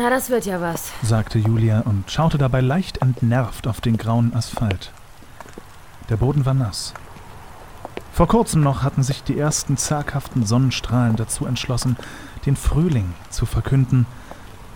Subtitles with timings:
[0.00, 4.32] Na, das wird ja was, sagte Julia und schaute dabei leicht entnervt auf den grauen
[4.32, 4.92] Asphalt.
[6.08, 6.94] Der Boden war nass.
[8.12, 11.96] Vor kurzem noch hatten sich die ersten zaghaften Sonnenstrahlen dazu entschlossen,
[12.46, 14.06] den Frühling zu verkünden.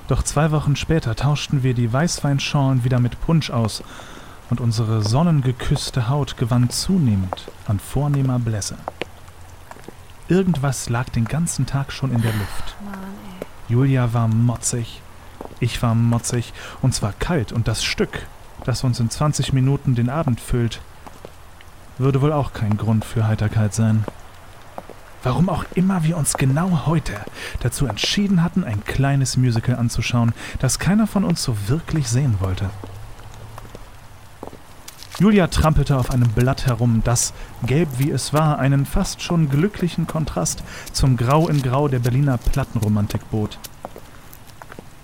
[0.09, 3.85] Doch zwei Wochen später tauschten wir die Weißweinschorlen wieder mit Punsch aus
[4.51, 8.77] und unsere sonnengeküsste Haut gewann zunehmend an vornehmer Blässe.
[10.27, 12.75] Irgendwas lag den ganzen Tag schon in der Luft.
[13.69, 15.01] Julia war motzig,
[15.61, 18.27] ich war motzig, und zwar kalt, und das Stück,
[18.65, 20.81] das uns in 20 Minuten den Abend füllt,
[21.99, 24.05] würde wohl auch kein Grund für Heiterkeit sein.
[25.23, 27.15] Warum auch immer wir uns genau heute
[27.61, 32.71] dazu entschieden hatten, ein kleines Musical anzuschauen, das keiner von uns so wirklich sehen wollte.
[35.21, 37.33] Julia trampelte auf einem Blatt herum, das,
[37.65, 42.39] gelb wie es war, einen fast schon glücklichen Kontrast zum Grau in Grau der Berliner
[42.39, 43.59] Plattenromantik bot.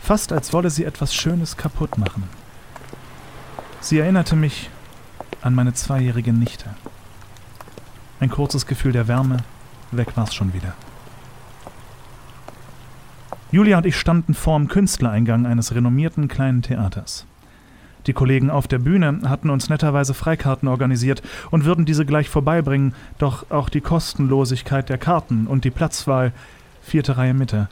[0.08, 2.22] Fast als wolle sie etwas Schönes kaputt machen.
[3.83, 4.70] Sie erinnerte mich
[5.42, 6.70] an meine zweijährige Nichte.
[8.18, 9.36] Ein kurzes Gefühl der Wärme,
[9.91, 10.72] weg war's schon wieder.
[13.52, 17.27] Julia und ich standen vorm Künstlereingang eines renommierten kleinen Theaters.
[18.06, 22.94] Die Kollegen auf der Bühne hatten uns netterweise Freikarten organisiert und würden diese gleich vorbeibringen,
[23.18, 26.33] doch auch die Kostenlosigkeit der Karten und die Platzwahl,
[26.80, 27.68] vierte Reihe Mitte,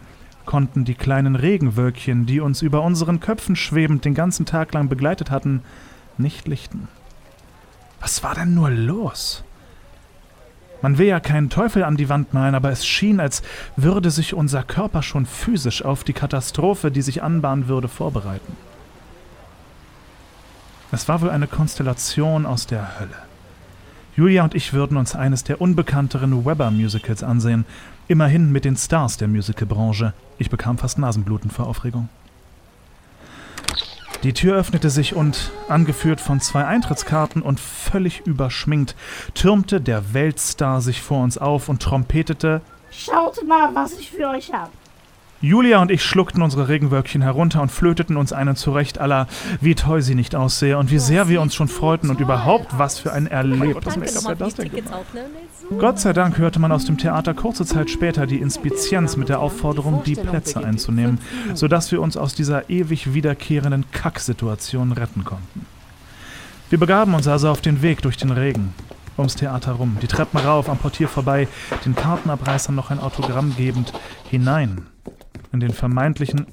[0.47, 5.31] konnten die kleinen Regenwölkchen, die uns über unseren Köpfen schwebend den ganzen Tag lang begleitet
[5.31, 5.63] hatten,
[6.17, 6.89] nicht lichten.
[8.01, 9.45] Was war denn nur los?
[10.83, 13.43] Man will ja keinen Teufel an die Wand malen, aber es schien, als
[13.77, 18.57] würde sich unser Körper schon physisch auf die Katastrophe, die sich anbahnen würde, vorbereiten.
[20.93, 23.17] Es war wohl eine Konstellation aus der Hölle.
[24.17, 27.67] Julia und ich würden uns eines der unbekannteren Weber-Musicals ansehen,
[28.09, 30.15] immerhin mit den Stars der Musicalbranche.
[30.39, 32.09] Ich bekam fast Nasenbluten vor Aufregung.
[34.23, 38.97] Die Tür öffnete sich und, angeführt von zwei Eintrittskarten und völlig überschminkt,
[39.35, 44.51] türmte der Weltstar sich vor uns auf und trompetete Schaut mal, was ich für euch
[44.51, 44.71] hab.
[45.43, 49.27] Julia und ich schluckten unsere Regenwölkchen herunter und flöteten uns einen zurecht aller,
[49.61, 52.99] wie toll sie nicht aussehe und wie sehr wir uns schon freuten und überhaupt was
[52.99, 54.27] für ein Erlebnis.
[55.79, 59.41] Gott sei Dank hörte man aus dem Theater kurze Zeit später die Inspizienz mit der
[59.41, 61.19] Aufforderung, die Plätze einzunehmen,
[61.53, 65.67] sodass wir uns aus dieser ewig wiederkehrenden Kacksituation retten konnten.
[66.71, 68.73] Wir begaben uns also auf den Weg durch den Regen,
[69.19, 71.47] ums Theater rum, die Treppen rauf, am Portier vorbei,
[71.85, 73.93] den Kartenabreißern noch ein Autogramm gebend,
[74.31, 74.87] hinein
[75.57, 76.47] in den vermeintlichen,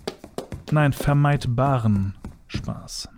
[0.72, 2.16] nein, vermeidbaren
[2.48, 3.10] Spaß.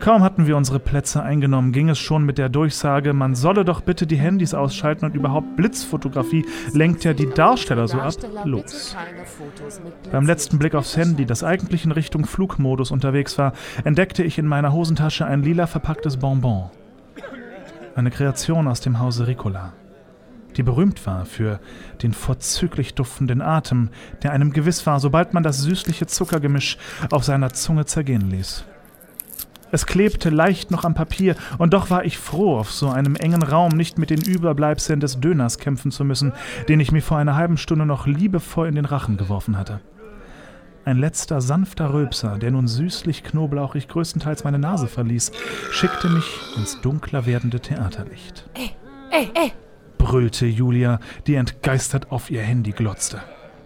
[0.00, 3.82] Kaum hatten wir unsere Plätze eingenommen, ging es schon mit der Durchsage, man solle doch
[3.82, 8.14] bitte die Handys ausschalten und überhaupt Blitzfotografie lenkt ja die Darsteller so ab,
[8.44, 8.96] los.
[10.10, 13.52] Beim letzten Blick aufs Handy, das eigentlich in Richtung Flugmodus unterwegs war,
[13.84, 16.70] entdeckte ich in meiner Hosentasche ein lila verpacktes Bonbon.
[17.96, 19.74] Eine Kreation aus dem Hause Ricola
[20.58, 21.60] die berühmt war für
[22.02, 23.90] den vorzüglich duftenden Atem,
[24.22, 26.76] der einem gewiss war, sobald man das süßliche Zuckergemisch
[27.10, 28.64] auf seiner Zunge zergehen ließ.
[29.70, 33.42] Es klebte leicht noch am Papier, und doch war ich froh, auf so einem engen
[33.42, 36.32] Raum nicht mit den Überbleibseln des Döners kämpfen zu müssen,
[36.68, 39.80] den ich mir vor einer halben Stunde noch liebevoll in den Rachen geworfen hatte.
[40.84, 45.32] Ein letzter sanfter Rülpser, der nun süßlich knoblauchig größtenteils meine Nase verließ,
[45.70, 46.24] schickte mich
[46.56, 48.48] ins dunkler werdende Theaterlicht.
[48.54, 48.70] Ey,
[49.10, 49.52] ey, ey,
[49.98, 53.20] brüllte Julia, die entgeistert auf ihr Handy glotzte.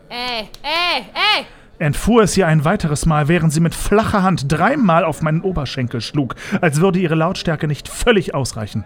[0.08, 1.46] Ey, ey, ey!
[1.78, 6.00] Entfuhr es ihr ein weiteres Mal, während sie mit flacher Hand dreimal auf meinen Oberschenkel
[6.00, 8.84] schlug, als würde ihre Lautstärke nicht völlig ausreichen.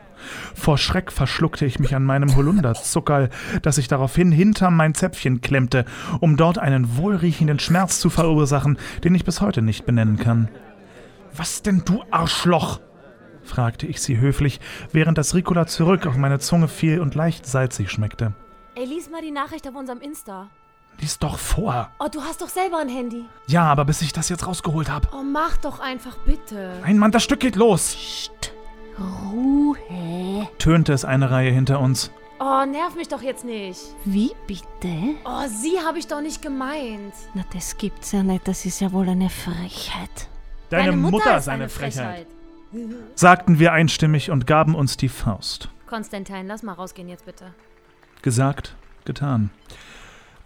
[0.54, 3.28] Vor Schreck verschluckte ich mich an meinem Holunderzuckerl,
[3.60, 5.84] das sich daraufhin hinter mein Zäpfchen klemmte,
[6.20, 10.48] um dort einen wohlriechenden Schmerz zu verursachen, den ich bis heute nicht benennen kann.
[11.36, 12.80] Was denn, du Arschloch?
[13.46, 14.60] Fragte ich sie höflich,
[14.92, 18.32] während das Ricola zurück auf meine Zunge fiel und leicht salzig schmeckte.
[18.74, 20.48] Ey, lies mal die Nachricht auf unserem Insta.
[21.00, 21.90] Lies doch vor.
[21.98, 23.24] Oh, du hast doch selber ein Handy.
[23.46, 25.08] Ja, aber bis ich das jetzt rausgeholt habe.
[25.12, 26.78] Oh, mach doch einfach bitte.
[26.82, 27.94] Nein, Mann, das Stück geht los.
[27.94, 28.52] Psst.
[28.98, 30.48] Ruhe.
[30.58, 32.10] Tönte es eine Reihe hinter uns.
[32.38, 33.80] Oh, nerv mich doch jetzt nicht.
[34.04, 35.16] Wie bitte?
[35.24, 37.14] Oh, sie habe ich doch nicht gemeint.
[37.34, 38.46] Na, das gibt's ja nicht.
[38.46, 40.28] Das ist ja wohl eine Frechheit.
[40.70, 42.26] Deine, Mutter, ist eine Frechheit
[43.14, 45.70] sagten wir einstimmig und gaben uns die Faust.
[45.86, 47.46] Konstantin, lass mal rausgehen jetzt bitte.
[48.22, 49.50] Gesagt, getan.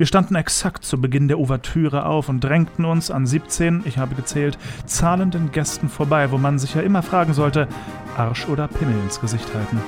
[0.01, 4.15] Wir standen exakt zu Beginn der Ouvertüre auf und drängten uns an 17, ich habe
[4.15, 7.69] gezählt, zahlenden Gästen vorbei, wo man sich ja immer fragen sollte,
[8.17, 9.79] Arsch oder Pimmel ins Gesicht halten.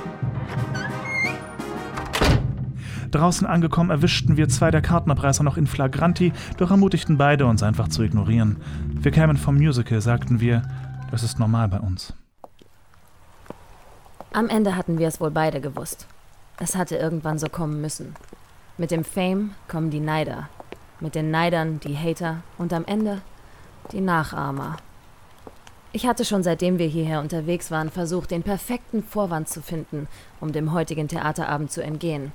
[3.10, 7.88] Draußen angekommen erwischten wir zwei der Kartenabreißer noch in Flagranti, doch ermutigten beide, uns einfach
[7.88, 8.58] zu ignorieren.
[9.00, 10.62] Wir kämen vom Musical, sagten wir.
[11.10, 12.14] Das ist normal bei uns.
[14.34, 16.06] Am Ende hatten wir es wohl beide gewusst.
[16.58, 18.14] Es hatte irgendwann so kommen müssen.
[18.78, 20.48] Mit dem Fame kommen die Neider.
[21.00, 23.20] Mit den Neidern die Hater und am Ende
[23.92, 24.78] die Nachahmer.
[25.92, 30.08] Ich hatte schon seitdem wir hierher unterwegs waren versucht, den perfekten Vorwand zu finden,
[30.40, 32.32] um dem heutigen Theaterabend zu entgehen.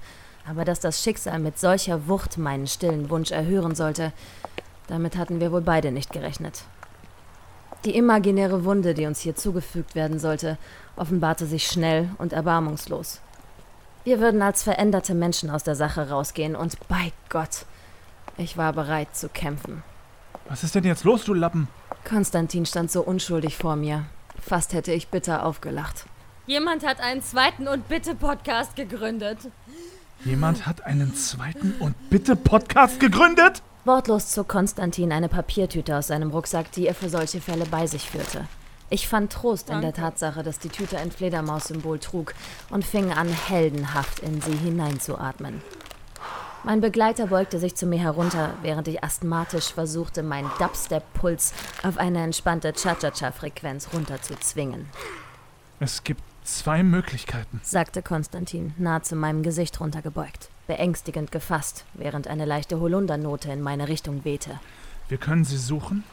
[0.47, 4.13] Aber dass das Schicksal mit solcher Wucht meinen stillen Wunsch erhören sollte,
[4.85, 6.63] damit hatten wir wohl beide nicht gerechnet.
[7.85, 10.57] Die imaginäre Wunde, die uns hier zugefügt werden sollte,
[10.95, 13.21] offenbarte sich schnell und erbarmungslos.
[14.03, 17.65] Wir würden als veränderte Menschen aus der Sache rausgehen und bei Gott,
[18.37, 19.83] ich war bereit zu kämpfen.
[20.47, 21.67] Was ist denn jetzt los, du Lappen?
[22.07, 24.05] Konstantin stand so unschuldig vor mir.
[24.41, 26.05] Fast hätte ich bitter aufgelacht.
[26.45, 29.39] Jemand hat einen zweiten und bitte Podcast gegründet.
[30.23, 33.61] Jemand hat einen zweiten und bitte Podcast gegründet?
[33.87, 38.09] Wortlos zog Konstantin eine Papiertüte aus seinem Rucksack, die er für solche Fälle bei sich
[38.09, 38.45] führte.
[38.89, 42.33] Ich fand Trost in der Tatsache, dass die Tüte ein Fledermaus-Symbol trug
[42.69, 45.61] und fing an, heldenhaft in sie hineinzuatmen.
[46.65, 52.21] Mein Begleiter beugte sich zu mir herunter, während ich asthmatisch versuchte, meinen Dubstep-Puls auf eine
[52.21, 54.87] entspannte Cha-Cha-Cha-Frequenz runterzuzwingen.
[55.79, 62.45] Es gibt zwei Möglichkeiten, sagte Konstantin, nah zu meinem Gesicht runtergebeugt, beängstigend gefasst, während eine
[62.45, 64.59] leichte Holundernote in meine Richtung wehte.
[65.09, 66.03] Wir können sie suchen,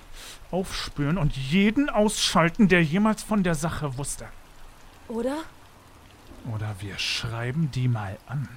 [0.51, 4.27] aufspüren und jeden ausschalten, der jemals von der Sache wusste.
[5.09, 5.39] Oder?
[6.55, 8.49] Oder wir schreiben die mal an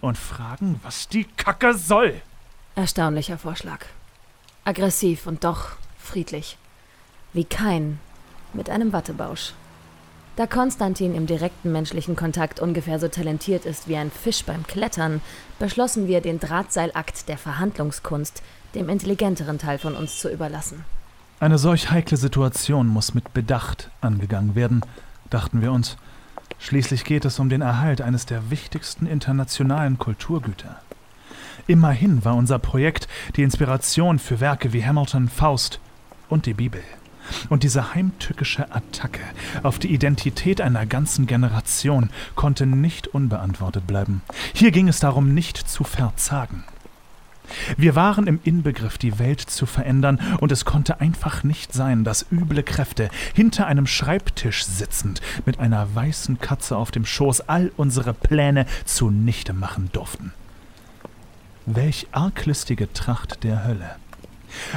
[0.00, 2.20] und fragen, was die Kacke soll.
[2.74, 3.86] Erstaunlicher Vorschlag.
[4.64, 6.56] Aggressiv und doch friedlich.
[7.32, 7.98] Wie kein
[8.52, 9.54] mit einem Wattebausch.
[10.40, 15.20] Da Konstantin im direkten menschlichen Kontakt ungefähr so talentiert ist wie ein Fisch beim Klettern,
[15.58, 18.42] beschlossen wir, den Drahtseilakt der Verhandlungskunst
[18.74, 20.86] dem intelligenteren Teil von uns zu überlassen.
[21.40, 24.80] Eine solch heikle Situation muss mit Bedacht angegangen werden,
[25.28, 25.98] dachten wir uns.
[26.58, 30.80] Schließlich geht es um den Erhalt eines der wichtigsten internationalen Kulturgüter.
[31.66, 35.80] Immerhin war unser Projekt die Inspiration für Werke wie Hamilton, Faust
[36.30, 36.80] und die Bibel.
[37.48, 39.22] Und diese heimtückische Attacke
[39.62, 44.22] auf die Identität einer ganzen Generation konnte nicht unbeantwortet bleiben.
[44.52, 46.64] Hier ging es darum, nicht zu verzagen.
[47.76, 52.26] Wir waren im Inbegriff, die Welt zu verändern, und es konnte einfach nicht sein, dass
[52.30, 58.14] üble Kräfte hinter einem Schreibtisch sitzend mit einer weißen Katze auf dem Schoß all unsere
[58.14, 60.32] Pläne zunichte machen durften.
[61.66, 63.96] Welch arglistige Tracht der Hölle.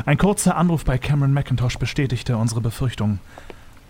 [0.06, 3.20] Ein kurzer Anruf bei Cameron McIntosh bestätigte unsere Befürchtungen.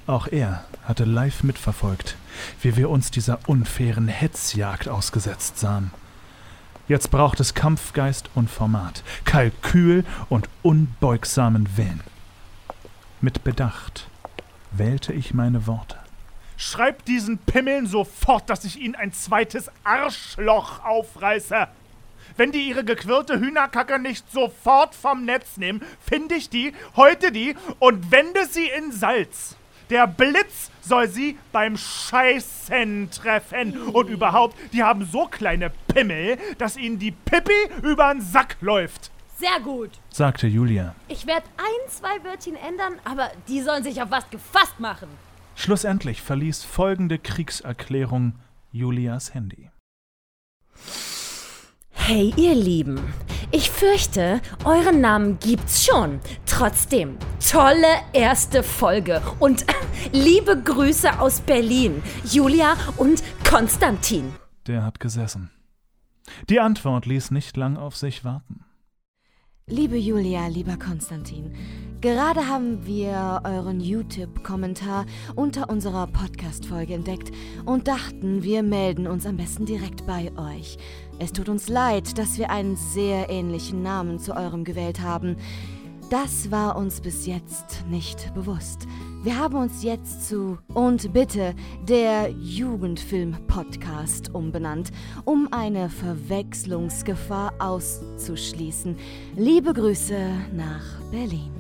[0.06, 2.18] Auch er hatte live mitverfolgt,
[2.62, 5.92] wie wir uns dieser unfairen Hetzjagd ausgesetzt sahen.
[6.90, 12.02] Jetzt braucht es Kampfgeist und Format, Kalkül und unbeugsamen Willen.
[13.22, 14.10] Mit Bedacht
[14.72, 15.98] wählte ich meine Worte.
[16.58, 21.68] Schreibt diesen Pimmeln sofort, dass ich ihnen ein zweites Arschloch aufreiße.
[22.36, 27.56] Wenn die ihre gequirlte Hühnerkacke nicht sofort vom Netz nehmen, finde ich die, heute die
[27.80, 29.56] und wende sie in Salz.
[29.90, 33.78] Der Blitz soll sie beim Scheißen treffen.
[33.94, 37.54] Und überhaupt, die haben so kleine Pimmel, dass ihnen die Pippi
[37.84, 39.12] übern Sack läuft.
[39.38, 40.96] Sehr gut, sagte Julia.
[41.10, 45.10] Ich werde ein, zwei Wörtchen ändern, aber die sollen sich auf was gefasst machen.
[45.56, 48.36] Schlussendlich verließ folgende Kriegserklärung
[48.72, 49.70] Julias Handy.
[52.06, 53.14] Hey, ihr Lieben.
[53.50, 56.20] Ich fürchte, euren Namen gibt's schon.
[56.46, 59.66] Trotzdem, tolle erste Folge und
[60.12, 64.34] liebe Grüße aus Berlin, Julia und Konstantin.
[64.68, 65.50] Der hat gesessen.
[66.50, 68.66] Die Antwort ließ nicht lang auf sich warten.
[69.68, 71.56] Liebe Julia, lieber Konstantin,
[72.02, 75.06] gerade haben wir euren YouTube-Kommentar
[75.36, 77.32] unter unserer Podcast-Folge entdeckt
[77.66, 80.78] und dachten, wir melden uns am besten direkt bei euch.
[81.18, 85.38] Es tut uns leid, dass wir einen sehr ähnlichen Namen zu eurem gewählt haben.
[86.10, 88.86] Das war uns bis jetzt nicht bewusst.
[89.24, 91.56] Wir haben uns jetzt zu Und bitte
[91.88, 94.92] der Jugendfilm-Podcast umbenannt,
[95.24, 98.98] um eine Verwechslungsgefahr auszuschließen.
[99.38, 101.54] Liebe Grüße nach Berlin.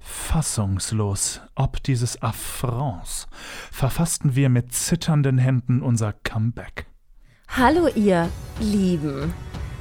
[0.00, 3.28] Fassungslos ob dieses Affronts
[3.70, 6.86] verfassten wir mit zitternden Händen unser Comeback.
[7.46, 8.28] Hallo ihr
[8.58, 9.32] Lieben.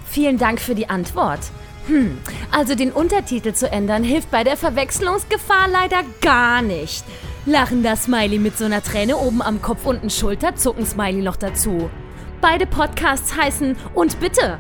[0.06, 1.40] Vielen Dank für die Antwort.
[1.88, 2.18] Hm,
[2.50, 7.04] also den Untertitel zu ändern hilft bei der Verwechslungsgefahr leider gar nicht.
[7.46, 11.90] Lachender Smiley mit so einer Träne oben am Kopf und ein Schulterzucken Smiley noch dazu.
[12.40, 14.60] Beide Podcasts heißen Und bitte.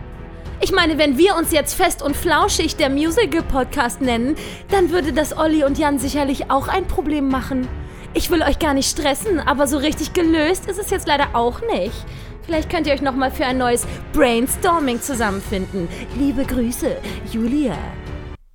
[0.59, 4.35] Ich meine, wenn wir uns jetzt fest und flauschig der Musical-Podcast nennen,
[4.69, 7.67] dann würde das Olli und Jan sicherlich auch ein Problem machen.
[8.13, 11.61] Ich will euch gar nicht stressen, aber so richtig gelöst ist es jetzt leider auch
[11.61, 12.05] nicht.
[12.45, 15.87] Vielleicht könnt ihr euch nochmal für ein neues Brainstorming zusammenfinden.
[16.17, 16.97] Liebe Grüße,
[17.31, 17.77] Julia.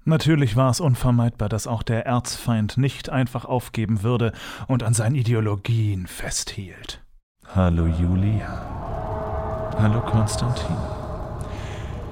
[0.05, 4.33] Natürlich war es unvermeidbar, dass auch der Erzfeind nicht einfach aufgeben würde
[4.67, 7.03] und an seinen Ideologien festhielt.
[7.55, 9.75] Hallo Julia.
[9.79, 10.77] Hallo Konstantin.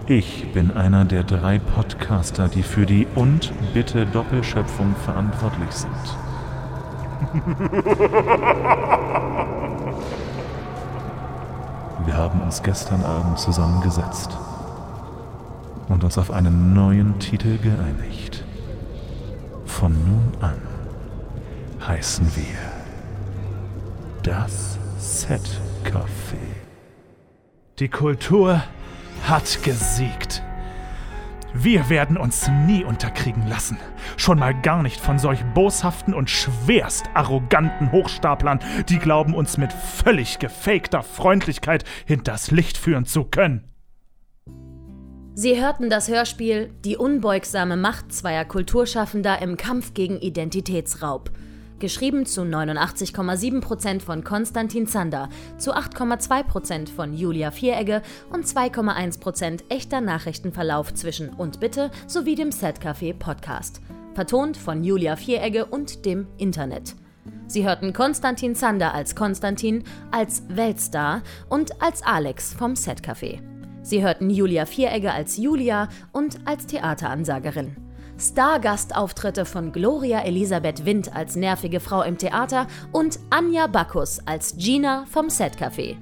[0.07, 5.91] Ich bin einer der drei Podcaster, die für die und bitte Doppelschöpfung verantwortlich sind.
[12.05, 14.37] Wir haben uns gestern Abend zusammengesetzt
[15.89, 18.45] und uns auf einen neuen Titel geeinigt.
[19.65, 20.61] Von nun an
[21.87, 22.59] heißen wir
[24.23, 26.37] das Set Café.
[27.79, 28.63] Die Kultur
[29.27, 30.43] hat gesiegt.
[31.59, 33.79] Wir werden uns nie unterkriegen lassen.
[34.19, 38.61] Schon mal gar nicht von solch boshaften und schwerst arroganten Hochstaplern,
[38.91, 43.65] die glauben, uns mit völlig gefakter Freundlichkeit hinters Licht führen zu können.
[45.35, 51.31] Sie hörten das Hörspiel Die unbeugsame Macht zweier Kulturschaffender im Kampf gegen Identitätsraub
[51.79, 55.29] geschrieben zu 89,7% von Konstantin Zander,
[55.59, 63.15] zu 8,2% von Julia Vieregge und 2,1% echter Nachrichtenverlauf zwischen Und Bitte sowie dem Setcafé
[63.15, 63.81] Podcast.
[64.15, 66.95] Vertont von Julia Vieregge und dem Internet.
[67.49, 73.41] Sie hörten Konstantin Zander als Konstantin, als Weltstar und als Alex vom Setcafé.
[73.83, 77.86] Sie hörten Julia Vieregge als Julia und als Theateransagerin.
[78.19, 85.05] Stargastauftritte von Gloria Elisabeth Wind als nervige Frau im Theater und Anja Bacchus als Gina
[85.11, 85.97] vom Setcafé.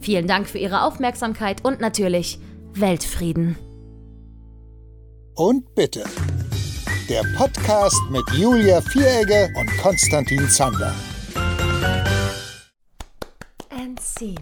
[0.00, 2.38] Vielen Dank für Ihre Aufmerksamkeit und natürlich
[2.72, 3.58] Weltfrieden.
[5.34, 6.04] Und bitte.
[7.08, 10.94] Der Podcast mit Julia Vieregge und Konstantin Zander.
[13.70, 14.36] And scene.